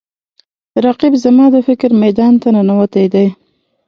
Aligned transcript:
رقیب 0.85 1.13
زما 1.23 1.45
د 1.51 1.57
فکر 1.67 1.89
میدان 2.03 2.33
ته 2.41 2.47
ننوتی 2.55 3.05
دی 3.13 3.27